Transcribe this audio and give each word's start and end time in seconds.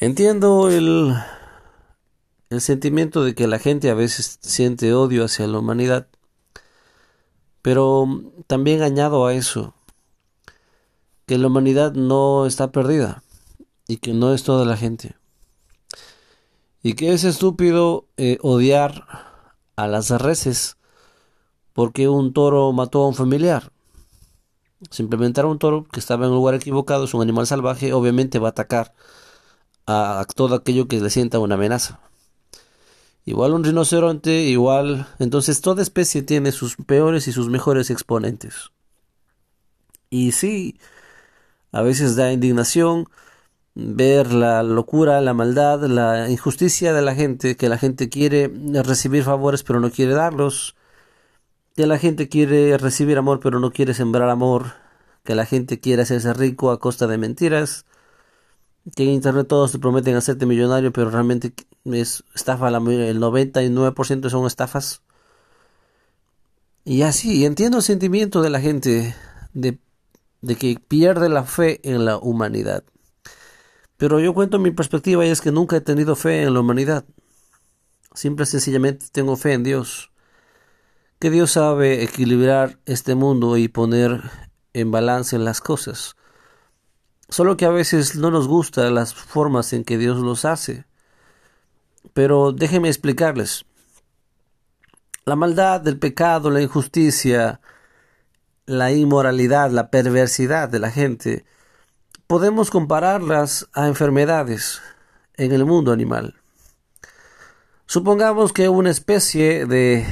Entiendo 0.00 0.70
el, 0.70 1.12
sentimiento 2.60 3.24
de 3.24 3.34
que 3.34 3.48
la 3.48 3.58
gente 3.58 3.90
a 3.90 3.94
veces 3.94 4.38
siente 4.40 4.94
odio 4.94 5.24
hacia 5.24 5.48
la 5.48 5.58
humanidad, 5.58 6.06
pero 7.62 8.06
también 8.46 8.82
añado 8.82 9.26
a 9.26 9.34
eso 9.34 9.74
que 11.26 11.36
la 11.36 11.48
humanidad 11.48 11.94
no 11.94 12.46
está 12.46 12.70
perdida 12.70 13.24
y 13.88 13.96
que 13.96 14.14
no 14.14 14.32
es 14.32 14.44
toda 14.44 14.64
la 14.64 14.76
gente. 14.76 15.16
Y 16.80 16.94
que 16.94 17.12
es 17.12 17.24
estúpido 17.24 18.06
eh, 18.16 18.38
odiar 18.40 19.04
a 19.74 19.88
las 19.88 20.10
reses 20.10 20.76
porque 21.72 22.08
un 22.08 22.32
toro 22.32 22.72
mató 22.72 23.02
a 23.02 23.08
un 23.08 23.16
familiar. 23.16 23.72
Simplemente 24.90 25.40
era 25.40 25.48
un 25.48 25.58
toro 25.58 25.88
que 25.90 25.98
estaba 25.98 26.26
en 26.26 26.30
un 26.30 26.36
lugar 26.36 26.54
equivocado, 26.54 27.06
es 27.06 27.14
un 27.14 27.22
animal 27.22 27.48
salvaje, 27.48 27.92
obviamente 27.92 28.38
va 28.38 28.46
a 28.46 28.50
atacar 28.50 28.94
a 29.88 30.24
todo 30.34 30.54
aquello 30.54 30.86
que 30.86 31.00
le 31.00 31.10
sienta 31.10 31.38
una 31.38 31.54
amenaza. 31.54 32.00
Igual 33.24 33.54
un 33.54 33.64
rinoceronte, 33.64 34.42
igual. 34.42 35.06
Entonces 35.18 35.60
toda 35.60 35.82
especie 35.82 36.22
tiene 36.22 36.52
sus 36.52 36.76
peores 36.76 37.26
y 37.26 37.32
sus 37.32 37.48
mejores 37.48 37.90
exponentes. 37.90 38.70
Y 40.10 40.32
sí, 40.32 40.78
a 41.72 41.82
veces 41.82 42.16
da 42.16 42.32
indignación 42.32 43.06
ver 43.74 44.32
la 44.32 44.62
locura, 44.62 45.20
la 45.20 45.34
maldad, 45.34 45.82
la 45.84 46.28
injusticia 46.30 46.92
de 46.92 47.02
la 47.02 47.14
gente, 47.14 47.56
que 47.56 47.68
la 47.68 47.78
gente 47.78 48.08
quiere 48.08 48.50
recibir 48.82 49.24
favores 49.24 49.62
pero 49.62 49.80
no 49.80 49.90
quiere 49.90 50.14
darlos, 50.14 50.74
que 51.76 51.86
la 51.86 51.98
gente 51.98 52.28
quiere 52.28 52.76
recibir 52.76 53.18
amor 53.18 53.40
pero 53.40 53.60
no 53.60 53.70
quiere 53.70 53.94
sembrar 53.94 54.30
amor, 54.30 54.72
que 55.24 55.34
la 55.34 55.46
gente 55.46 55.80
quiere 55.80 56.02
hacerse 56.02 56.32
rico 56.34 56.70
a 56.70 56.80
costa 56.80 57.06
de 57.06 57.18
mentiras, 57.18 57.84
que 58.94 59.02
en 59.04 59.10
internet 59.10 59.48
todos 59.48 59.72
te 59.72 59.78
prometen 59.78 60.16
hacerte 60.16 60.46
millonario 60.46 60.92
pero 60.92 61.10
realmente 61.10 61.52
es 61.84 62.24
estafa, 62.34 62.68
el 62.68 62.74
99% 62.74 64.30
son 64.30 64.46
estafas. 64.46 65.02
Y 66.84 67.02
así, 67.02 67.44
entiendo 67.44 67.78
el 67.78 67.82
sentimiento 67.82 68.40
de 68.40 68.50
la 68.50 68.60
gente 68.60 69.14
de, 69.52 69.78
de 70.40 70.56
que 70.56 70.78
pierde 70.88 71.28
la 71.28 71.44
fe 71.44 71.80
en 71.82 72.04
la 72.04 72.16
humanidad. 72.16 72.82
Pero 73.98 74.20
yo 74.20 74.32
cuento 74.32 74.58
mi 74.58 74.70
perspectiva 74.70 75.26
y 75.26 75.28
es 75.28 75.40
que 75.40 75.52
nunca 75.52 75.76
he 75.76 75.80
tenido 75.80 76.16
fe 76.16 76.42
en 76.42 76.54
la 76.54 76.60
humanidad. 76.60 77.04
Simple 78.14 78.44
y 78.44 78.46
sencillamente 78.46 79.06
tengo 79.12 79.36
fe 79.36 79.52
en 79.52 79.64
Dios. 79.64 80.12
Que 81.18 81.30
Dios 81.30 81.52
sabe 81.52 82.02
equilibrar 82.04 82.78
este 82.86 83.14
mundo 83.16 83.56
y 83.56 83.68
poner 83.68 84.22
en 84.72 84.90
balance 84.90 85.36
las 85.38 85.60
cosas. 85.60 86.14
Solo 87.28 87.56
que 87.56 87.66
a 87.66 87.70
veces 87.70 88.16
no 88.16 88.30
nos 88.30 88.48
gustan 88.48 88.94
las 88.94 89.14
formas 89.14 89.72
en 89.72 89.84
que 89.84 89.98
Dios 89.98 90.18
los 90.18 90.44
hace. 90.44 90.86
Pero 92.14 92.52
déjenme 92.52 92.88
explicarles. 92.88 93.64
La 95.24 95.36
maldad, 95.36 95.86
el 95.86 95.98
pecado, 95.98 96.50
la 96.50 96.62
injusticia, 96.62 97.60
la 98.64 98.92
inmoralidad, 98.92 99.70
la 99.70 99.90
perversidad 99.90 100.68
de 100.68 100.78
la 100.78 100.90
gente 100.90 101.44
podemos 102.28 102.70
compararlas 102.70 103.68
a 103.72 103.88
enfermedades 103.88 104.82
en 105.38 105.52
el 105.52 105.64
mundo 105.64 105.92
animal. 105.92 106.34
Supongamos 107.86 108.52
que 108.52 108.68
una 108.68 108.90
especie 108.90 109.64
de, 109.64 110.06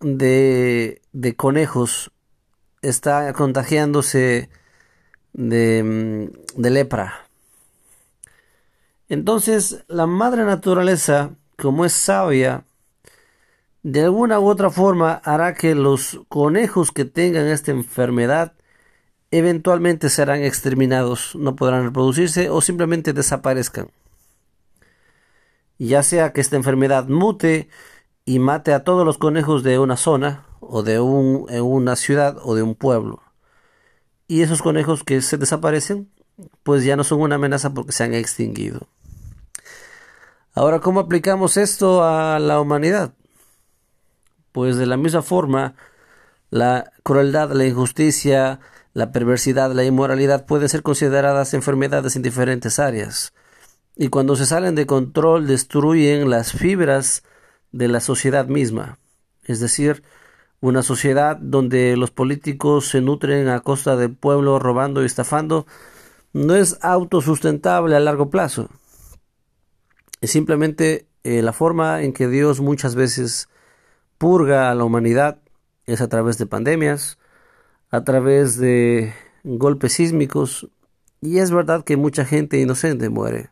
de, 0.00 1.00
de 1.12 1.34
conejos 1.34 2.12
está 2.82 3.32
contagiándose 3.32 4.50
de, 5.34 5.82
mm, 5.84 6.60
de 6.62 6.70
lepra. 6.70 7.26
Entonces 9.08 9.84
la 9.86 10.06
madre 10.06 10.44
naturaleza, 10.44 11.30
como 11.58 11.84
es 11.84 11.92
sabia, 11.92 12.64
de 13.82 14.02
alguna 14.02 14.40
u 14.40 14.48
otra 14.48 14.70
forma 14.70 15.20
hará 15.24 15.54
que 15.54 15.74
los 15.74 16.20
conejos 16.28 16.90
que 16.90 17.04
tengan 17.04 17.46
esta 17.48 17.70
enfermedad 17.70 18.54
eventualmente 19.30 20.08
serán 20.08 20.42
exterminados, 20.42 21.34
no 21.36 21.56
podrán 21.56 21.84
reproducirse 21.84 22.48
o 22.48 22.60
simplemente 22.62 23.12
desaparezcan. 23.12 23.90
Ya 25.78 26.02
sea 26.02 26.32
que 26.32 26.40
esta 26.40 26.56
enfermedad 26.56 27.08
mute 27.08 27.68
y 28.24 28.38
mate 28.38 28.72
a 28.72 28.84
todos 28.84 29.04
los 29.04 29.18
conejos 29.18 29.62
de 29.64 29.78
una 29.78 29.96
zona 29.96 30.46
o 30.60 30.82
de 30.82 31.00
una 31.00 31.96
ciudad 31.96 32.38
o 32.42 32.54
de 32.54 32.62
un 32.62 32.74
pueblo. 32.74 33.23
Y 34.26 34.42
esos 34.42 34.62
conejos 34.62 35.04
que 35.04 35.20
se 35.20 35.36
desaparecen, 35.36 36.10
pues 36.62 36.84
ya 36.84 36.96
no 36.96 37.04
son 37.04 37.20
una 37.20 37.36
amenaza 37.36 37.74
porque 37.74 37.92
se 37.92 38.04
han 38.04 38.14
extinguido. 38.14 38.88
Ahora, 40.54 40.80
¿cómo 40.80 41.00
aplicamos 41.00 41.56
esto 41.56 42.04
a 42.04 42.38
la 42.38 42.60
humanidad? 42.60 43.12
Pues 44.52 44.76
de 44.76 44.86
la 44.86 44.96
misma 44.96 45.22
forma, 45.22 45.74
la 46.50 46.92
crueldad, 47.02 47.50
la 47.50 47.66
injusticia, 47.66 48.60
la 48.92 49.10
perversidad, 49.10 49.72
la 49.72 49.84
inmoralidad 49.84 50.46
pueden 50.46 50.68
ser 50.68 50.82
consideradas 50.82 51.52
enfermedades 51.52 52.14
en 52.14 52.22
diferentes 52.22 52.78
áreas. 52.78 53.34
Y 53.96 54.08
cuando 54.08 54.36
se 54.36 54.46
salen 54.46 54.76
de 54.76 54.86
control 54.86 55.46
destruyen 55.46 56.30
las 56.30 56.52
fibras 56.52 57.24
de 57.72 57.88
la 57.88 57.98
sociedad 57.98 58.46
misma. 58.46 58.98
Es 59.42 59.58
decir, 59.58 60.04
una 60.64 60.82
sociedad 60.82 61.36
donde 61.36 61.94
los 61.94 62.10
políticos 62.10 62.88
se 62.88 63.02
nutren 63.02 63.48
a 63.48 63.60
costa 63.60 63.96
del 63.96 64.14
pueblo 64.14 64.58
robando 64.58 65.02
y 65.02 65.06
estafando 65.06 65.66
no 66.32 66.54
es 66.54 66.78
autosustentable 66.80 67.94
a 67.94 68.00
largo 68.00 68.30
plazo. 68.30 68.70
Es 70.22 70.30
simplemente 70.30 71.06
eh, 71.22 71.42
la 71.42 71.52
forma 71.52 72.02
en 72.02 72.14
que 72.14 72.28
Dios 72.28 72.62
muchas 72.62 72.94
veces 72.94 73.50
purga 74.16 74.70
a 74.70 74.74
la 74.74 74.84
humanidad 74.84 75.38
es 75.84 76.00
a 76.00 76.08
través 76.08 76.38
de 76.38 76.46
pandemias, 76.46 77.18
a 77.90 78.02
través 78.04 78.56
de 78.56 79.12
golpes 79.42 79.92
sísmicos 79.92 80.70
y 81.20 81.40
es 81.40 81.50
verdad 81.50 81.84
que 81.84 81.98
mucha 81.98 82.24
gente 82.24 82.58
inocente 82.58 83.10
muere. 83.10 83.50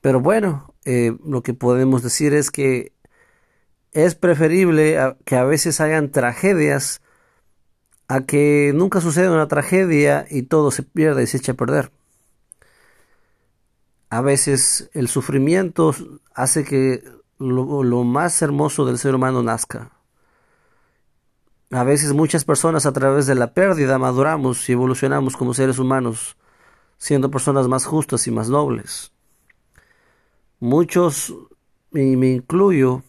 Pero 0.00 0.20
bueno, 0.20 0.72
eh, 0.86 1.14
lo 1.26 1.42
que 1.42 1.52
podemos 1.52 2.02
decir 2.02 2.32
es 2.32 2.50
que 2.50 2.92
es 3.92 4.14
preferible 4.14 5.16
que 5.24 5.36
a 5.36 5.44
veces 5.44 5.80
hayan 5.80 6.10
tragedias 6.10 7.00
a 8.08 8.22
que 8.22 8.72
nunca 8.74 9.00
suceda 9.00 9.32
una 9.32 9.48
tragedia 9.48 10.26
y 10.30 10.42
todo 10.42 10.70
se 10.70 10.82
pierda 10.82 11.22
y 11.22 11.26
se 11.26 11.36
eche 11.36 11.52
a 11.52 11.54
perder. 11.54 11.92
A 14.08 14.20
veces 14.20 14.90
el 14.94 15.08
sufrimiento 15.08 15.94
hace 16.34 16.64
que 16.64 17.04
lo 17.38 18.04
más 18.04 18.42
hermoso 18.42 18.84
del 18.84 18.98
ser 18.98 19.14
humano 19.14 19.42
nazca. 19.42 19.92
A 21.72 21.84
veces 21.84 22.12
muchas 22.12 22.44
personas 22.44 22.84
a 22.84 22.92
través 22.92 23.26
de 23.26 23.36
la 23.36 23.54
pérdida 23.54 23.96
maduramos 23.96 24.68
y 24.68 24.72
evolucionamos 24.72 25.36
como 25.36 25.54
seres 25.54 25.78
humanos, 25.78 26.36
siendo 26.98 27.30
personas 27.30 27.68
más 27.68 27.86
justas 27.86 28.26
y 28.26 28.32
más 28.32 28.48
nobles. 28.48 29.12
Muchos, 30.58 31.32
y 31.92 32.16
me 32.16 32.32
incluyo, 32.32 33.04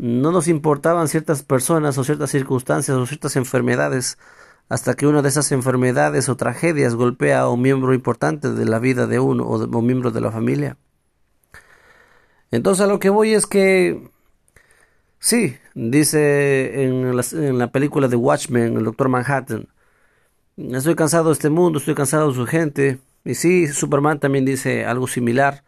no 0.00 0.32
nos 0.32 0.48
importaban 0.48 1.08
ciertas 1.08 1.42
personas 1.42 1.98
o 1.98 2.04
ciertas 2.04 2.30
circunstancias 2.30 2.96
o 2.96 3.04
ciertas 3.04 3.36
enfermedades 3.36 4.16
hasta 4.70 4.94
que 4.94 5.06
una 5.06 5.20
de 5.20 5.28
esas 5.28 5.52
enfermedades 5.52 6.30
o 6.30 6.36
tragedias 6.36 6.94
golpea 6.94 7.40
a 7.40 7.50
un 7.50 7.60
miembro 7.60 7.92
importante 7.92 8.50
de 8.50 8.64
la 8.64 8.78
vida 8.78 9.06
de 9.06 9.20
uno 9.20 9.46
o, 9.46 9.58
de, 9.58 9.76
un 9.76 9.86
miembro 9.86 10.10
de 10.10 10.22
la 10.22 10.32
familia. 10.32 10.78
Entonces 12.50 12.82
a 12.82 12.86
lo 12.88 12.98
que 12.98 13.10
voy 13.10 13.34
es 13.34 13.46
que 13.46 14.10
Sí, 15.18 15.58
dice 15.74 16.82
en 16.82 17.14
la, 17.14 17.22
en 17.32 17.58
la 17.58 17.70
película 17.70 18.08
de 18.08 18.16
Watchmen, 18.16 18.78
el 18.78 18.84
Doctor 18.84 19.10
Manhattan, 19.10 19.68
estoy 20.56 20.94
cansado 20.94 21.26
de 21.26 21.34
este 21.34 21.50
mundo, 21.50 21.78
estoy 21.78 21.94
cansado 21.94 22.28
de 22.30 22.34
su 22.34 22.46
gente. 22.46 23.00
Y 23.22 23.34
sí, 23.34 23.68
Superman 23.68 24.18
también 24.18 24.46
dice 24.46 24.86
algo 24.86 25.06
similar. 25.06 25.62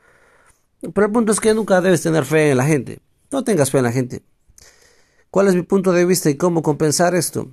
Pero 0.80 1.06
el 1.06 1.12
punto 1.12 1.32
es 1.32 1.40
que 1.40 1.52
nunca 1.52 1.82
debes 1.82 2.02
tener 2.02 2.24
fe 2.24 2.52
en 2.52 2.56
la 2.56 2.64
gente. 2.64 3.00
No 3.32 3.44
tengas 3.44 3.70
fe 3.70 3.78
en 3.78 3.84
la 3.84 3.92
gente. 3.92 4.22
¿Cuál 5.30 5.48
es 5.48 5.54
mi 5.54 5.62
punto 5.62 5.92
de 5.92 6.04
vista 6.04 6.28
y 6.28 6.36
cómo 6.36 6.62
compensar 6.62 7.14
esto? 7.14 7.48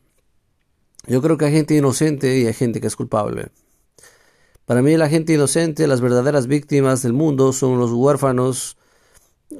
Yo 1.08 1.22
creo 1.22 1.38
que 1.38 1.46
hay 1.46 1.54
gente 1.54 1.76
inocente 1.76 2.38
y 2.38 2.46
hay 2.46 2.54
gente 2.54 2.81
que 2.81 2.88
es 2.88 2.98
culpable. 2.98 3.48
Para 4.66 4.81
mí 4.81 4.98
la 4.98 5.08
gente 5.08 5.34
inocente, 5.34 5.88
las 5.88 6.02
verdaderas 6.02 6.48
víctimas 6.48 7.02
del 7.02 7.14
mundo 7.14 7.54
son 7.54 7.80
los 7.80 7.92
huérfanos, 7.92 8.78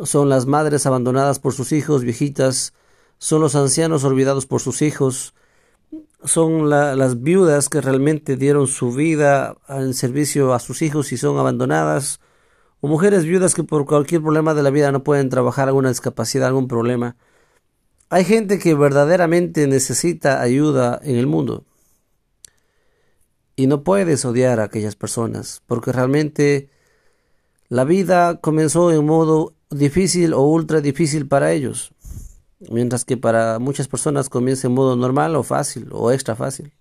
son 0.04 0.28
las 0.28 0.46
madres 0.46 0.86
abandonadas 0.86 1.40
por 1.40 1.54
sus 1.54 1.72
hijos, 1.72 2.04
viejitas, 2.04 2.74
son 3.18 3.42
los 3.42 3.56
ancianos 3.56 4.04
olvidados 4.04 4.46
por 4.46 4.60
sus 4.60 4.82
hijos, 4.82 5.34
son 6.24 6.70
las 6.70 7.22
viudas 7.22 7.70
que 7.70 7.82
realmente 7.82 8.36
dieron 8.36 8.68
su 8.68 8.92
vida 8.92 9.56
en 9.70 9.94
servicio 9.94 10.54
a 10.54 10.60
sus 10.60 10.82
hijos 10.82 11.12
y 11.14 11.18
son 11.18 11.38
abandonadas, 11.40 12.20
o 12.82 12.88
mujeres 12.88 13.26
viudas 13.26 13.56
que 13.56 13.64
por 13.64 13.86
cualquier 13.86 14.22
problema 14.22 14.54
de 14.54 14.64
la 14.64 14.70
vida 14.70 14.92
no 14.92 15.04
pueden 15.04 15.30
trabajar, 15.30 15.68
alguna 15.68 15.90
discapacidad, 15.90 16.48
algún 16.48 16.68
problema. 16.68 17.16
Hay 18.10 18.24
gente 18.24 18.58
que 18.60 18.74
verdaderamente 18.74 19.68
necesita 19.68 20.42
ayuda 20.42 21.00
en 21.04 21.18
el 21.18 21.28
mundo. 21.28 21.66
Y 23.56 23.68
no 23.68 23.84
puedes 23.84 24.24
odiar 24.24 24.60
a 24.60 24.66
aquellas 24.66 24.96
personas, 24.96 25.62
porque 25.68 25.92
realmente 25.92 26.70
la 27.68 27.84
vida 27.84 28.40
comenzó 28.40 28.92
en 28.92 29.06
modo 29.06 29.54
difícil 29.70 30.34
o 30.34 30.42
ultra 30.42 30.82
difícil 30.82 31.28
para 31.28 31.52
ellos, 31.52 31.94
mientras 32.72 33.04
que 33.04 33.18
para 33.18 33.60
muchas 33.60 33.88
personas 33.88 34.30
comienza 34.30 34.68
en 34.68 34.74
modo 34.74 34.96
normal 34.96 35.36
o 35.36 35.44
fácil 35.44 35.90
o 35.92 36.12
extra 36.12 36.36
fácil. 36.36 36.72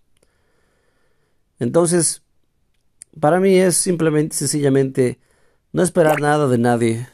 Entonces, 1.59 2.23
para 3.21 3.41
mí 3.41 3.59
es 3.59 3.77
simplemente, 3.77 4.37
sencillamente, 4.37 5.19
no 5.73 5.83
esperar 5.83 6.21
nada 6.21 6.49
de 6.49 6.59
nadie, 6.59 7.09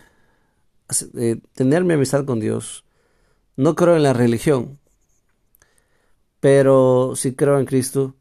eh, 1.18 1.36
tener 1.54 1.84
mi 1.84 1.94
amistad 1.94 2.24
con 2.24 2.40
Dios. 2.40 2.84
No 3.56 3.74
creo 3.74 3.96
en 3.96 4.02
la 4.02 4.12
religión, 4.12 4.78
pero 6.40 7.14
sí 7.16 7.34
creo 7.34 7.58
en 7.58 7.66
Cristo. 7.66 8.14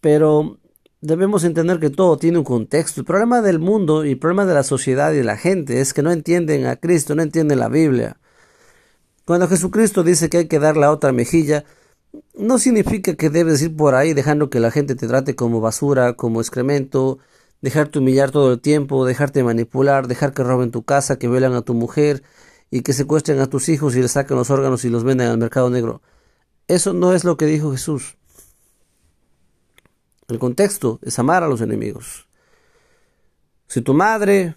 Pero 0.00 0.58
debemos 1.00 1.44
entender 1.44 1.78
que 1.78 1.90
todo 1.90 2.16
tiene 2.18 2.38
un 2.38 2.44
contexto. 2.44 3.00
El 3.00 3.06
problema 3.06 3.42
del 3.42 3.58
mundo 3.58 4.04
y 4.04 4.12
el 4.12 4.18
problema 4.18 4.46
de 4.46 4.54
la 4.54 4.62
sociedad 4.62 5.12
y 5.12 5.18
de 5.18 5.24
la 5.24 5.36
gente 5.36 5.80
es 5.80 5.94
que 5.94 6.02
no 6.02 6.12
entienden 6.12 6.66
a 6.66 6.76
Cristo, 6.76 7.14
no 7.14 7.22
entienden 7.22 7.58
la 7.58 7.68
Biblia. 7.68 8.18
Cuando 9.24 9.48
Jesucristo 9.48 10.02
dice 10.02 10.28
que 10.28 10.38
hay 10.38 10.48
que 10.48 10.58
dar 10.58 10.76
la 10.76 10.90
otra 10.90 11.12
mejilla, 11.12 11.64
no 12.34 12.58
significa 12.58 13.14
que 13.14 13.30
debes 13.30 13.62
ir 13.62 13.76
por 13.76 13.94
ahí 13.94 14.14
dejando 14.14 14.50
que 14.50 14.60
la 14.60 14.70
gente 14.70 14.94
te 14.94 15.06
trate 15.06 15.36
como 15.36 15.60
basura, 15.60 16.14
como 16.14 16.40
excremento, 16.40 17.18
dejarte 17.60 17.98
humillar 17.98 18.30
todo 18.30 18.52
el 18.52 18.60
tiempo, 18.60 19.04
dejarte 19.04 19.42
manipular, 19.42 20.08
dejar 20.08 20.32
que 20.32 20.42
roben 20.42 20.70
tu 20.70 20.82
casa, 20.82 21.18
que 21.18 21.28
violen 21.28 21.54
a 21.54 21.62
tu 21.62 21.74
mujer 21.74 22.22
y 22.70 22.82
que 22.82 22.92
secuestren 22.92 23.40
a 23.40 23.46
tus 23.46 23.68
hijos 23.68 23.96
y 23.96 24.02
les 24.02 24.12
saquen 24.12 24.36
los 24.36 24.50
órganos 24.50 24.84
y 24.84 24.90
los 24.90 25.04
venden 25.04 25.28
al 25.28 25.38
mercado 25.38 25.70
negro. 25.70 26.02
Eso 26.68 26.92
no 26.92 27.12
es 27.12 27.24
lo 27.24 27.36
que 27.36 27.46
dijo 27.46 27.72
Jesús. 27.72 28.16
El 30.28 30.38
contexto 30.38 31.00
es 31.02 31.18
amar 31.18 31.42
a 31.42 31.48
los 31.48 31.60
enemigos. 31.60 32.28
Si 33.66 33.82
tu 33.82 33.94
madre 33.94 34.54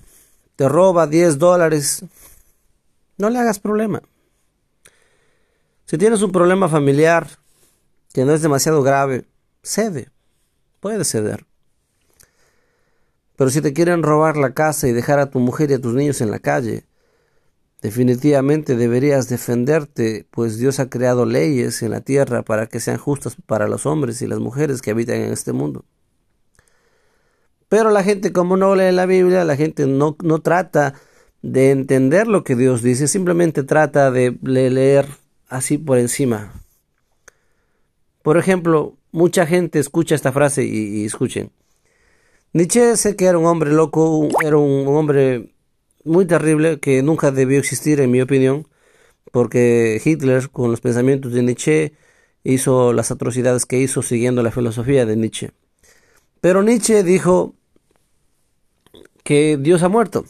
te 0.56 0.70
roba 0.70 1.08
10 1.08 1.40
dólares, 1.40 2.06
no 3.18 3.30
le 3.30 3.40
hagas 3.40 3.60
problema. 3.60 4.02
Si 5.86 5.98
tienes 5.98 6.22
un 6.22 6.32
problema 6.32 6.70
familiar 6.70 7.28
que 8.14 8.26
no 8.26 8.34
es 8.34 8.42
demasiado 8.42 8.84
grave, 8.84 9.26
cede. 9.64 10.10
Puedes 10.80 11.10
ceder. 11.10 11.46
Pero 13.44 13.52
si 13.52 13.60
te 13.60 13.74
quieren 13.74 14.04
robar 14.04 14.38
la 14.38 14.54
casa 14.54 14.88
y 14.88 14.94
dejar 14.94 15.20
a 15.20 15.30
tu 15.30 15.40
mujer 15.40 15.70
y 15.70 15.74
a 15.74 15.82
tus 15.82 15.94
niños 15.94 16.22
en 16.22 16.32
la 16.32 16.40
calle, 16.40 16.86
definitivamente 17.82 18.78
deberías 18.78 19.28
defenderte, 19.28 20.26
pues 20.32 20.58
Dios 20.58 20.80
ha 20.80 20.90
creado 20.90 21.26
leyes 21.26 21.84
en 21.84 21.92
la 21.92 22.00
tierra 22.00 22.44
para 22.44 22.68
que 22.68 22.80
sean 22.80 22.98
justas 22.98 23.36
para 23.46 23.68
los 23.68 23.86
hombres 23.86 24.22
y 24.22 24.28
las 24.28 24.40
mujeres 24.40 24.82
que 24.82 24.92
habitan 24.92 25.18
en 25.18 25.34
este 25.34 25.52
mundo. 25.52 25.84
Pero 27.68 27.92
la 27.92 28.02
gente 28.02 28.32
como 28.32 28.56
no 28.56 28.76
lee 28.76 28.94
la 28.94 29.06
Biblia, 29.06 29.44
la 29.44 29.58
gente 29.58 29.88
no, 29.88 30.16
no 30.24 30.40
trata 30.40 30.94
de 31.42 31.72
entender 31.72 32.28
lo 32.28 32.46
que 32.46 32.56
Dios 32.56 32.82
dice, 32.82 33.10
simplemente 33.10 33.64
trata 33.64 34.10
de 34.10 34.38
leer 34.42 35.06
así 35.50 35.78
por 35.78 35.98
encima. 35.98 36.54
Por 38.22 38.38
ejemplo, 38.38 38.96
mucha 39.12 39.46
gente 39.46 39.80
escucha 39.80 40.16
esta 40.16 40.32
frase 40.32 40.64
y, 40.64 41.04
escuchen. 41.04 41.52
Nietzsche 42.54 42.98
sé 42.98 43.16
que 43.16 43.26
era 43.26 43.40
un 43.40 43.46
hombre 43.48 43.72
loco, 43.72 44.28
era 44.44 44.58
un, 44.58 44.88
hombre 44.88 45.56
muy 46.04 46.26
terrible 46.28 46.80
que 46.80 47.02
nunca 47.02 47.32
debió 47.32 47.58
existir 47.58 48.00
en 48.00 48.12
mi 48.12 48.22
opinión, 48.22 48.68
porque 49.32 50.00
Hitler 50.04 50.52
con 50.52 50.70
los 50.70 50.80
pensamientos 50.80 51.34
de 51.34 51.42
Nietzsche 51.42 51.94
hizo 52.44 52.94
las 52.94 53.10
atrocidades 53.10 53.66
que 53.66 53.80
hizo 53.80 54.04
siguiendo 54.04 54.44
la 54.44 54.52
filosofía 54.52 55.08
de 55.08 55.16
Nietzsche. 55.16 55.52
Pero 56.42 56.62
Nietzsche 56.62 57.04
dijo 57.04 57.56
que 59.24 59.58
Dios 59.60 59.82
ha 59.82 59.90
muerto. 59.90 60.24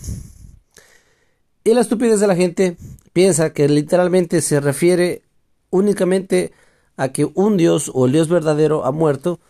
Y 1.66 1.74
la 1.74 1.82
estupidez 1.82 2.22
de 2.22 2.28
la 2.28 2.36
gente 2.38 2.78
piensa 3.12 3.52
que 3.52 3.68
literalmente 3.68 4.42
se 4.42 4.62
refiere 4.62 5.24
únicamente 5.72 6.54
a 6.96 7.10
que 7.10 7.30
un 7.34 7.58
Dios 7.58 7.92
o 7.94 8.06
el 8.06 8.14
Dios 8.14 8.30
verdadero 8.30 8.86
ha 8.86 8.92
muerto, 8.94 9.42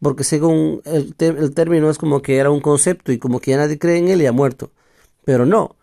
porque 0.00 0.24
según 0.24 0.80
el, 0.84 1.14
el, 1.18 1.54
término 1.54 1.90
es 1.90 1.98
como 1.98 2.22
que 2.22 2.36
era 2.36 2.50
un 2.50 2.60
concepto 2.60 3.12
y 3.12 3.18
como 3.18 3.40
que 3.40 3.52
ya 3.52 3.56
nadie 3.56 3.78
cree 3.78 3.98
en 3.98 4.08
él 4.08 4.22
y 4.22 4.26
ha 4.26 4.32
muerto. 4.32 4.70
Pero 5.24 5.46
no. 5.46 5.76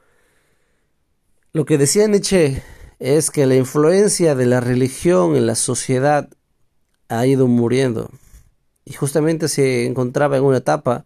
Lo 1.53 1.65
que 1.65 1.77
decía 1.77 2.07
Nietzsche 2.07 2.63
es 2.99 3.31
que 3.31 3.45
la 3.45 3.55
influencia 3.55 4.35
de 4.35 4.45
la 4.45 4.61
religión 4.61 5.35
en 5.35 5.45
la 5.45 5.55
sociedad 5.55 6.29
ha 7.09 7.25
ido 7.25 7.47
muriendo. 7.47 8.09
Y 8.85 8.93
justamente 8.93 9.47
se 9.47 9.85
encontraba 9.85 10.37
en 10.37 10.43
una 10.43 10.57
etapa 10.57 11.05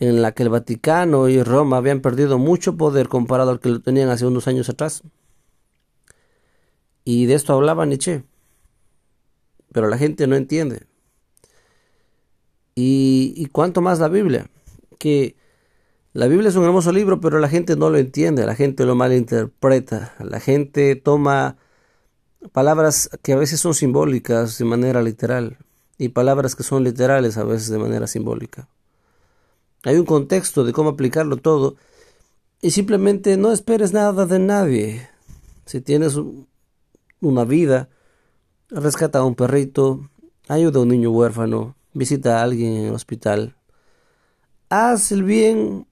en 0.00 0.22
la 0.22 0.32
que 0.32 0.42
el 0.42 0.48
Vaticano 0.48 1.28
y 1.28 1.42
Roma 1.42 1.76
habían 1.76 2.00
perdido 2.00 2.38
mucho 2.38 2.76
poder 2.76 3.08
comparado 3.08 3.52
al 3.52 3.60
que 3.60 3.68
lo 3.68 3.80
tenían 3.80 4.08
hace 4.08 4.26
unos 4.26 4.48
años 4.48 4.68
atrás. 4.68 5.02
Y 7.04 7.26
de 7.26 7.34
esto 7.34 7.52
hablaba 7.52 7.86
Nietzsche 7.86 8.24
pero 9.74 9.88
la 9.88 9.98
gente 9.98 10.28
no 10.28 10.36
entiende. 10.36 10.86
Y, 12.74 13.46
cuánto 13.52 13.80
más 13.80 14.00
la 14.00 14.08
Biblia, 14.08 14.50
que 14.98 15.36
la 16.12 16.26
Biblia 16.26 16.48
es 16.48 16.56
un 16.56 16.64
hermoso 16.64 16.92
libro, 16.92 17.20
pero 17.20 17.38
la 17.38 17.48
gente 17.48 17.76
no 17.76 17.90
lo 17.90 17.98
entiende, 17.98 18.46
la 18.46 18.56
gente 18.56 18.84
lo 18.84 18.96
malinterpreta, 18.96 20.14
la 20.18 20.40
gente 20.40 20.96
toma 20.96 21.56
palabras 22.52 23.10
que 23.22 23.32
a 23.32 23.36
veces 23.36 23.60
son 23.60 23.74
simbólicas 23.74 24.58
de 24.58 24.64
manera 24.64 25.02
literal 25.02 25.58
y 25.98 26.08
palabras 26.08 26.56
que 26.56 26.62
son 26.62 26.84
literales 26.84 27.38
a 27.38 27.44
veces 27.44 27.68
de 27.68 27.78
manera 27.78 28.06
simbólica. 28.06 28.68
Hay 29.84 29.96
un 29.96 30.06
contexto 30.06 30.64
de 30.64 30.72
cómo 30.72 30.90
aplicarlo 30.90 31.36
todo 31.36 31.76
y 32.60 32.70
simplemente 32.70 33.36
no 33.36 33.52
esperes 33.52 33.92
nada 33.92 34.26
de 34.26 34.38
nadie. 34.38 35.08
Si 35.66 35.80
tienes 35.80 36.18
una 37.20 37.44
vida, 37.44 37.88
rescata 38.68 39.20
a 39.20 39.24
un 39.24 39.34
perrito, 39.34 40.08
ayuda 40.48 40.80
a 40.80 40.82
un 40.82 40.88
niño 40.88 41.10
huérfano, 41.10 41.76
visita 41.94 42.38
a 42.38 42.42
alguien 42.42 42.74
en 42.74 42.84
el 42.86 42.94
hospital. 42.94 43.56
Haz 44.68 45.12
el 45.12 45.22
bien 45.22 45.86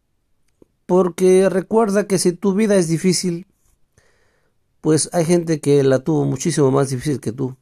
porque 0.86 1.48
recuerda 1.48 2.06
que 2.06 2.18
si 2.18 2.32
tu 2.32 2.54
vida 2.54 2.76
es 2.76 2.88
difícil, 2.88 3.46
pues 4.80 5.08
hay 5.12 5.24
gente 5.24 5.60
que 5.60 5.82
la 5.84 6.00
tuvo 6.00 6.24
muchísimo 6.24 6.70
más 6.70 6.90
difícil 6.90 7.20
que 7.20 7.32
tú. 7.32 7.56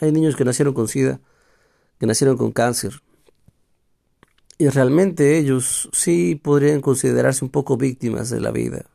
Hay 0.00 0.10
niños 0.10 0.34
que 0.34 0.44
nacieron 0.44 0.74
con 0.74 0.88
SIDA, 0.88 1.20
que 2.00 2.06
nacieron 2.06 2.36
con 2.36 2.50
cáncer. 2.50 3.02
Y 4.58 4.68
realmente 4.68 5.38
ellos 5.38 5.88
sí 5.92 6.34
podrían 6.34 6.80
considerarse 6.80 7.44
un 7.44 7.50
poco 7.50 7.76
víctimas 7.76 8.30
de 8.30 8.40
la 8.40 8.50
vida. 8.50 8.86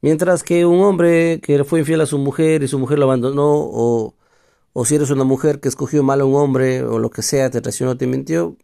Mientras 0.00 0.42
que 0.42 0.66
un 0.66 0.82
hombre 0.82 1.40
que 1.40 1.64
fue 1.64 1.80
infiel 1.80 2.02
a 2.02 2.06
su 2.06 2.18
mujer 2.18 2.62
y 2.62 2.68
su 2.68 2.78
mujer 2.78 2.98
lo 2.98 3.06
abandonó, 3.06 3.52
o, 3.54 4.13
o 4.74 4.84
si 4.84 4.96
eres 4.96 5.10
una 5.10 5.24
mujer 5.24 5.60
que 5.60 5.68
escogió 5.68 6.02
mal 6.02 6.20
a 6.20 6.24
un 6.26 6.34
hombre, 6.34 6.82
o 6.82 6.98
lo 6.98 7.08
que 7.08 7.22
sea, 7.22 7.48
te 7.48 7.60
traicionó, 7.60 7.96
te 7.96 8.08
mintió, 8.08 8.58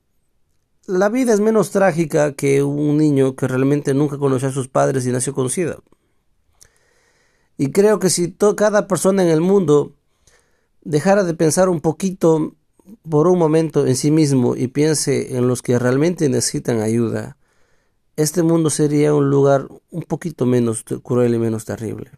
la 0.87 1.09
vida 1.09 1.33
es 1.33 1.41
menos 1.41 1.71
trágica 1.71 2.33
que 2.33 2.65
un 2.65 2.97
niño 2.97 3.37
que 3.37 3.47
realmente 3.47 3.95
nunca 3.95 4.19
conoció 4.19 4.49
a 4.49 4.53
sus 4.53 4.67
padres 4.67 5.07
y 5.07 5.13
nació 5.13 5.33
con 5.35 5.49
SIDA. 5.49 5.79
Y 7.57 7.71
creo 7.71 8.01
que 8.01 8.11
si 8.11 8.33
cada 8.57 8.89
persona 8.89 9.23
en 9.23 9.29
el 9.29 9.41
mundo 9.41 9.95
dejara 10.83 11.23
de 11.23 11.35
pensar 11.35 11.69
un 11.69 11.81
poquito 11.81 12.57
por 13.09 13.29
un 13.29 13.39
momento 13.39 13.87
en 13.87 13.95
sí 13.95 14.11
mismo 14.11 14.57
y 14.57 14.67
piense 14.67 15.37
en 15.37 15.47
los 15.47 15.63
que 15.63 15.79
realmente 15.79 16.29
necesitan 16.29 16.81
ayuda, 16.81 17.37
este 18.17 18.43
mundo 18.43 18.69
sería 18.69 19.15
un 19.15 19.31
lugar 19.31 19.69
un 19.91 20.03
poquito 20.03 20.45
menos 20.45 20.85
cruel 21.05 21.35
y 21.35 21.39
menos 21.39 21.65
terrible. 21.65 22.11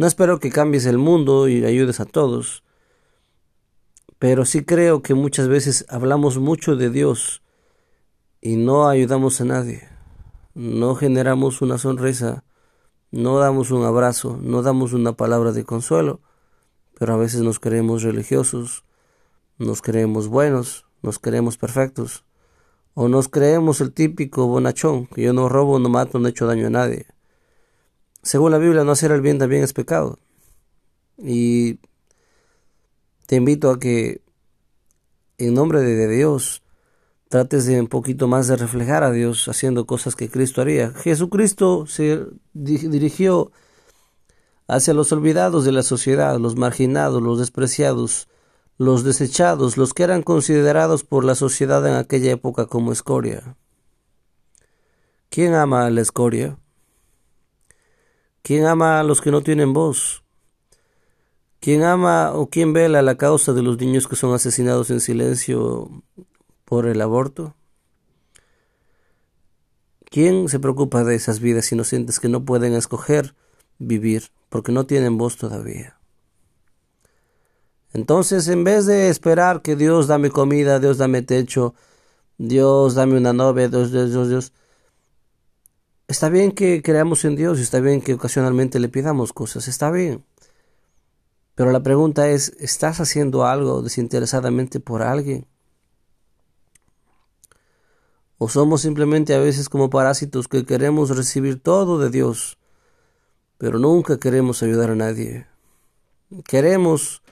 No 0.00 0.06
espero 0.06 0.40
que 0.40 0.48
cambies 0.48 0.86
el 0.86 0.96
mundo 0.96 1.46
y 1.46 1.62
ayudes 1.62 2.00
a 2.00 2.06
todos, 2.06 2.64
pero 4.18 4.46
sí 4.46 4.64
creo 4.64 5.02
que 5.02 5.12
muchas 5.12 5.46
veces 5.46 5.84
hablamos 5.90 6.38
mucho 6.38 6.74
de 6.74 6.88
Dios 6.88 7.42
y 8.40 8.56
no 8.56 8.88
ayudamos 8.88 9.42
a 9.42 9.44
nadie. 9.44 9.86
No 10.54 10.94
generamos 10.94 11.60
una 11.60 11.76
sonrisa, 11.76 12.44
no 13.10 13.40
damos 13.40 13.72
un 13.72 13.84
abrazo, 13.84 14.38
no 14.40 14.62
damos 14.62 14.94
una 14.94 15.12
palabra 15.18 15.52
de 15.52 15.64
consuelo, 15.64 16.22
pero 16.98 17.12
a 17.12 17.18
veces 17.18 17.42
nos 17.42 17.60
creemos 17.60 18.02
religiosos, 18.02 18.84
nos 19.58 19.82
creemos 19.82 20.28
buenos, 20.28 20.86
nos 21.02 21.18
creemos 21.18 21.58
perfectos. 21.58 22.24
O 22.94 23.08
nos 23.08 23.28
creemos 23.28 23.82
el 23.82 23.92
típico 23.92 24.46
bonachón, 24.46 25.08
que 25.08 25.20
yo 25.20 25.34
no 25.34 25.50
robo, 25.50 25.78
no 25.78 25.90
mato, 25.90 26.18
no 26.18 26.26
he 26.26 26.30
hecho 26.30 26.46
daño 26.46 26.68
a 26.68 26.70
nadie. 26.70 27.06
Según 28.22 28.52
la 28.52 28.58
Biblia, 28.58 28.84
no 28.84 28.92
hacer 28.92 29.12
el 29.12 29.20
bien 29.20 29.38
también 29.38 29.62
es 29.62 29.72
pecado. 29.72 30.18
Y 31.18 31.78
te 33.26 33.36
invito 33.36 33.70
a 33.70 33.78
que, 33.78 34.22
en 35.38 35.54
nombre 35.54 35.80
de 35.80 36.08
Dios, 36.08 36.62
trates 37.28 37.64
de 37.66 37.80
un 37.80 37.86
poquito 37.86 38.26
más 38.26 38.48
de 38.48 38.56
reflejar 38.56 39.04
a 39.04 39.12
Dios 39.12 39.48
haciendo 39.48 39.86
cosas 39.86 40.16
que 40.16 40.28
Cristo 40.28 40.60
haría. 40.60 40.90
Jesucristo 40.90 41.86
se 41.86 42.26
dirigió 42.52 43.52
hacia 44.66 44.94
los 44.94 45.12
olvidados 45.12 45.64
de 45.64 45.72
la 45.72 45.82
sociedad, 45.82 46.38
los 46.38 46.56
marginados, 46.56 47.22
los 47.22 47.38
despreciados, 47.38 48.28
los 48.78 49.04
desechados, 49.04 49.76
los 49.76 49.94
que 49.94 50.02
eran 50.02 50.22
considerados 50.22 51.04
por 51.04 51.24
la 51.24 51.34
sociedad 51.34 51.86
en 51.86 51.94
aquella 51.94 52.32
época 52.32 52.66
como 52.66 52.92
escoria. 52.92 53.56
¿Quién 55.28 55.54
ama 55.54 55.86
a 55.86 55.90
la 55.90 56.00
escoria? 56.00 56.58
¿Quién 58.42 58.66
ama 58.66 59.00
a 59.00 59.02
los 59.04 59.20
que 59.20 59.30
no 59.30 59.42
tienen 59.42 59.72
voz? 59.72 60.24
¿Quién 61.60 61.82
ama 61.82 62.32
o 62.32 62.48
quién 62.48 62.72
vela 62.72 63.02
la 63.02 63.16
causa 63.16 63.52
de 63.52 63.62
los 63.62 63.78
niños 63.78 64.08
que 64.08 64.16
son 64.16 64.34
asesinados 64.34 64.90
en 64.90 65.00
silencio 65.00 65.90
por 66.64 66.86
el 66.86 67.02
aborto? 67.02 67.54
¿Quién 70.06 70.48
se 70.48 70.58
preocupa 70.58 71.04
de 71.04 71.14
esas 71.14 71.40
vidas 71.40 71.70
inocentes 71.70 72.18
que 72.18 72.28
no 72.28 72.44
pueden 72.44 72.72
escoger 72.74 73.34
vivir 73.78 74.30
porque 74.48 74.72
no 74.72 74.86
tienen 74.86 75.18
voz 75.18 75.36
todavía? 75.36 76.00
Entonces, 77.92 78.48
en 78.48 78.64
vez 78.64 78.86
de 78.86 79.08
esperar 79.08 79.62
que 79.62 79.76
Dios 79.76 80.06
dame 80.06 80.30
comida, 80.30 80.78
Dios 80.78 80.96
dame 80.96 81.22
techo, 81.22 81.74
Dios 82.38 82.94
dame 82.94 83.18
una 83.18 83.32
novia, 83.32 83.68
Dios, 83.68 83.92
Dios, 83.92 84.10
Dios, 84.12 84.28
Dios, 84.28 84.52
está 86.10 86.28
bien 86.28 86.52
que 86.52 86.82
creamos 86.82 87.24
en 87.24 87.36
Dios, 87.36 87.60
está 87.60 87.80
bien 87.80 88.00
que 88.00 88.14
ocasionalmente 88.14 88.80
le 88.80 88.88
pidamos 88.88 89.32
cosas, 89.32 89.68
está 89.68 89.90
bien. 89.90 90.24
Pero 91.54 91.70
la 91.70 91.82
pregunta 91.82 92.28
es, 92.28 92.52
¿estás 92.58 93.00
haciendo 93.00 93.46
algo 93.46 93.80
desinteresadamente 93.80 94.80
por 94.80 95.02
alguien? 95.02 95.46
¿O 98.38 98.48
somos 98.48 98.80
simplemente 98.80 99.34
a 99.34 99.38
veces 99.38 99.68
como 99.68 99.90
parásitos 99.90 100.48
que 100.48 100.64
queremos 100.64 101.16
recibir 101.16 101.62
todo 101.62 101.98
de 101.98 102.10
Dios, 102.10 102.58
pero 103.58 103.78
nunca 103.78 104.18
queremos 104.18 104.62
ayudar 104.62 104.90
a 104.90 104.96
nadie? 104.96 105.46
Queremos 106.44 107.22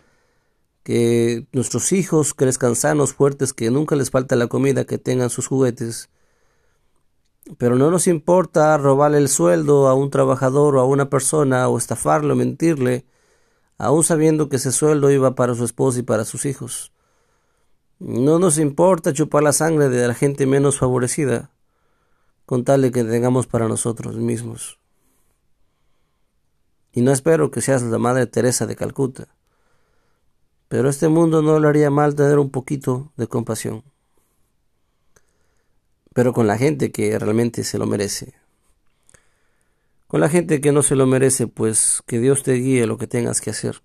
que 0.85 1.47
nuestros 1.53 1.93
hijos 1.93 2.33
crezcan 2.33 2.77
sanos, 2.77 3.13
fuertes, 3.13 3.53
que 3.53 3.71
nunca 3.71 3.97
les 3.97 4.11
falta 4.11 4.37
la 4.37 4.47
comida, 4.47 4.85
que 4.85 4.99
tengan 4.99 5.31
sus 5.31 5.47
juguetes. 5.49 6.11
Pero 7.57 7.77
no 7.77 7.91
nos 7.91 8.07
importa 8.07 8.77
robarle 8.77 9.19
el 9.19 9.29
sueldo 9.29 9.89
a 9.89 9.95
un 9.95 10.11
trabajador 10.11 10.77
o 10.77 10.81
a 10.81 10.85
una 10.85 11.09
persona 11.09 11.69
o 11.69 11.79
estafarlo, 11.79 12.37
mentirle, 12.37 13.07
aun 13.79 14.05
sabiendo 14.05 14.49
que 14.49 14.57
ese 14.57 14.73
sueldo 14.73 15.11
iba 15.11 15.35
para 15.35 15.55
su 15.55 15.65
esposa 15.65 16.01
y 16.01 16.03
para 16.03 16.25
sus 16.25 16.45
hijos. 16.45 16.93
No 18.01 18.39
nos 18.39 18.59
importa 18.59 19.13
chupar 19.13 19.43
la 19.43 19.53
sangre 19.53 19.89
de 19.89 20.07
la 20.07 20.15
gente 20.15 20.47
menos 20.47 20.79
favorecida, 20.79 21.51
con 22.45 22.65
tal 22.65 22.83
de 22.83 22.93
que 22.93 23.05
tengamos 23.05 23.47
para 23.47 23.67
nosotros 23.67 24.17
mismos. 24.17 24.79
Y 26.93 27.01
no 27.01 27.13
espero 27.13 27.51
que 27.51 27.61
seas 27.61 27.83
la 27.83 27.99
Madre 27.99 28.27
Teresa 28.27 28.67
de 28.67 28.77
Calcuta, 28.77 29.29
pero 30.69 30.89
este 30.89 31.09
mundo 31.09 31.43
no 31.43 31.59
le 31.59 31.69
haría 31.69 31.91
mal 31.91 32.15
tener 32.15 32.39
un 32.39 32.51
poquito 32.51 33.13
de 33.17 33.27
compasión, 33.27 33.85
pero 36.19 36.33
con 36.33 36.49
la 36.49 36.59
gente 36.59 36.91
que 36.91 37.17
realmente 37.17 37.63
se 37.63 37.79
lo 37.79 37.87
merece. 37.87 38.35
Con 40.09 40.19
la 40.19 40.29
gente 40.29 40.61
que 40.61 40.73
no 40.73 40.83
se 40.83 40.97
lo 40.97 41.07
merece, 41.07 41.47
pues 41.47 42.03
que 42.07 42.19
Dios 42.19 42.43
te 42.43 42.55
guíe 42.55 42.89
lo 42.89 42.99
que 42.99 43.07
tengas 43.07 43.41
que 43.41 43.51
hacer. 43.51 43.83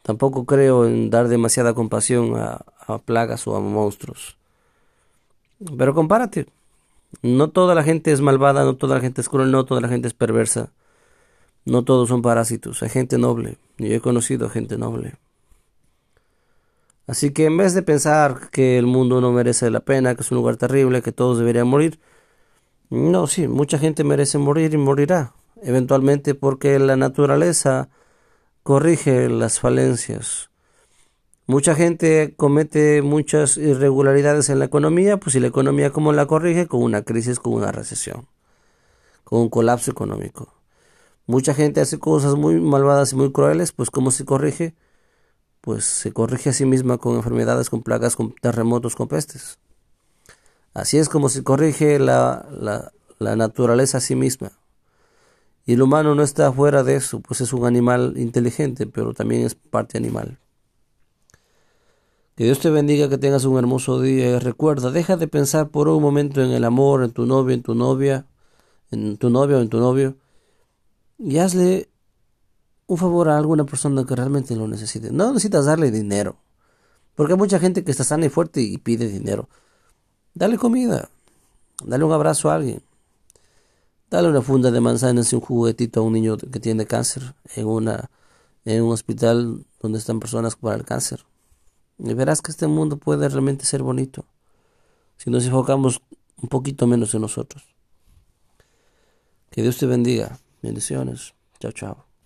Tampoco 0.00 0.46
creo 0.46 0.86
en 0.86 1.10
dar 1.10 1.28
demasiada 1.28 1.74
compasión 1.74 2.32
a, 2.38 2.64
plagas 3.04 3.46
o 3.46 3.54
a 3.56 3.60
monstruos. 3.60 4.38
Pero 5.76 5.92
compárate. 5.92 6.46
No 7.20 7.50
toda 7.50 7.74
la 7.74 7.82
gente 7.82 8.10
es 8.10 8.22
malvada, 8.22 8.64
no 8.64 8.76
toda 8.76 8.94
la 8.94 9.02
gente 9.02 9.20
es 9.20 9.28
cruel, 9.28 9.50
no 9.50 9.66
toda 9.66 9.82
la 9.82 9.88
gente 9.88 10.08
es 10.08 10.14
perversa. 10.14 10.70
No 11.66 11.84
todos 11.84 12.08
son 12.08 12.22
parásitos, 12.22 12.82
hay 12.82 12.88
gente 12.88 13.18
noble. 13.18 13.58
Yo 13.76 13.88
he 13.88 14.00
conocido 14.00 14.48
gente 14.48 14.78
noble. 14.78 15.12
Así 17.06 17.32
que 17.32 17.46
en 17.46 17.56
vez 17.56 17.74
de 17.74 17.82
pensar 17.82 18.50
que 18.50 18.78
el 18.78 18.86
mundo 18.86 19.20
no 19.20 19.32
merece 19.32 19.70
la 19.70 19.80
pena, 19.80 20.14
que 20.14 20.22
es 20.22 20.30
un 20.30 20.38
lugar 20.38 20.56
terrible, 20.56 21.02
que 21.02 21.12
todos 21.12 21.38
deberían 21.38 21.66
morir, 21.66 22.00
no, 22.90 23.26
sí, 23.26 23.48
mucha 23.48 23.78
gente 23.78 24.04
merece 24.04 24.38
morir 24.38 24.74
y 24.74 24.76
morirá, 24.76 25.34
eventualmente 25.62 26.34
porque 26.34 26.78
la 26.78 26.96
naturaleza 26.96 27.88
corrige 28.62 29.28
las 29.28 29.60
falencias. 29.60 30.50
Mucha 31.46 31.74
gente 31.74 32.34
comete 32.36 33.02
muchas 33.02 33.56
irregularidades 33.56 34.48
en 34.48 34.58
la 34.58 34.66
economía, 34.66 35.16
pues 35.16 35.32
si 35.32 35.40
la 35.40 35.48
economía 35.48 35.90
cómo 35.90 36.12
la 36.12 36.26
corrige 36.26 36.68
con 36.68 36.82
una 36.82 37.02
crisis, 37.02 37.40
con 37.40 37.54
una 37.54 37.72
recesión, 37.72 38.28
con 39.24 39.40
un 39.40 39.48
colapso 39.48 39.90
económico. 39.90 40.54
Mucha 41.26 41.54
gente 41.54 41.80
hace 41.80 41.98
cosas 41.98 42.36
muy 42.36 42.60
malvadas 42.60 43.12
y 43.12 43.16
muy 43.16 43.32
crueles, 43.32 43.72
pues 43.72 43.90
cómo 43.90 44.10
se 44.10 44.24
corrige, 44.24 44.74
pues 45.62 45.84
se 45.84 46.12
corrige 46.12 46.50
a 46.50 46.52
sí 46.52 46.66
misma 46.66 46.98
con 46.98 47.14
enfermedades, 47.14 47.70
con 47.70 47.82
plagas, 47.82 48.16
con 48.16 48.34
terremotos, 48.34 48.96
con 48.96 49.08
pestes. 49.08 49.58
Así 50.74 50.98
es 50.98 51.08
como 51.08 51.28
se 51.28 51.44
corrige 51.44 51.98
la, 52.00 52.44
la, 53.18 53.36
naturaleza 53.36 53.98
a 53.98 54.00
sí 54.00 54.16
misma. 54.16 54.50
Y 55.64 55.74
el 55.74 55.82
humano 55.82 56.16
no 56.16 56.24
está 56.24 56.52
fuera 56.52 56.82
de 56.82 56.96
eso, 56.96 57.20
pues 57.20 57.40
es 57.40 57.52
un 57.52 57.64
animal 57.64 58.14
inteligente, 58.16 58.86
pero 58.88 59.14
también 59.14 59.46
es 59.46 59.54
parte 59.54 59.98
animal. 59.98 60.38
Que 62.34 62.44
Dios 62.44 62.58
te 62.58 62.70
bendiga, 62.70 63.08
que 63.08 63.18
tengas 63.18 63.44
un 63.44 63.56
hermoso 63.56 64.00
día 64.00 64.30
y 64.30 64.38
recuerda, 64.40 64.90
deja 64.90 65.16
de 65.16 65.28
pensar 65.28 65.68
por 65.68 65.86
un 65.86 66.02
momento 66.02 66.42
en 66.42 66.50
el 66.50 66.64
amor, 66.64 67.04
en 67.04 67.12
tu 67.12 67.24
novio, 67.24 67.54
en 67.54 67.62
tu 67.62 67.76
novia, 67.76 68.26
en 68.90 69.16
tu 69.16 69.30
novia 69.30 69.58
o 69.58 69.60
en 69.60 69.68
tu 69.68 69.78
novio, 69.78 70.16
y 71.18 71.38
hazle 71.38 71.91
un 72.92 72.98
favor 72.98 73.30
a 73.30 73.38
alguna 73.38 73.64
persona 73.64 74.04
que 74.04 74.14
realmente 74.14 74.54
lo 74.54 74.68
necesite. 74.68 75.10
No 75.10 75.28
necesitas 75.28 75.64
darle 75.64 75.90
dinero, 75.90 76.36
porque 77.14 77.32
hay 77.32 77.38
mucha 77.38 77.58
gente 77.58 77.84
que 77.84 77.90
está 77.90 78.04
sana 78.04 78.26
y 78.26 78.28
fuerte 78.28 78.60
y 78.60 78.76
pide 78.76 79.08
dinero. 79.08 79.48
Dale 80.34 80.58
comida. 80.58 81.08
Dale 81.82 82.04
un 82.04 82.12
abrazo 82.12 82.50
a 82.50 82.56
alguien. 82.56 82.82
Dale 84.10 84.28
una 84.28 84.42
funda 84.42 84.70
de 84.70 84.80
manzanas 84.82 85.32
y 85.32 85.36
un 85.36 85.40
juguetito 85.40 86.00
a 86.00 86.02
un 86.02 86.12
niño 86.12 86.36
que 86.36 86.60
tiene 86.60 86.86
cáncer 86.86 87.34
en, 87.56 87.66
una, 87.66 88.10
en 88.66 88.82
un 88.82 88.92
hospital 88.92 89.64
donde 89.80 89.98
están 89.98 90.20
personas 90.20 90.56
para 90.56 90.76
el 90.76 90.84
cáncer. 90.84 91.24
Y 91.98 92.12
verás 92.12 92.42
que 92.42 92.50
este 92.50 92.66
mundo 92.66 92.98
puede 92.98 93.26
realmente 93.26 93.64
ser 93.64 93.82
bonito 93.82 94.26
si 95.16 95.30
nos 95.30 95.46
enfocamos 95.46 96.02
un 96.42 96.48
poquito 96.50 96.86
menos 96.86 97.14
en 97.14 97.22
nosotros. 97.22 97.62
Que 99.50 99.62
Dios 99.62 99.78
te 99.78 99.86
bendiga. 99.86 100.38
Bendiciones. 100.60 101.32
Chao, 101.58 101.72
chao. 101.72 102.11